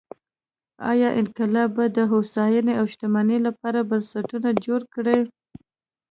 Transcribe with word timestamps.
ایا 0.91 1.09
انقلاب 1.19 1.69
به 1.75 1.85
د 1.97 1.99
هوساینې 2.11 2.73
او 2.79 2.85
شتمنۍ 2.93 3.39
لپاره 3.47 3.87
بنسټونه 3.89 4.49
جوړ 4.65 4.81
کړي؟ 4.93 5.19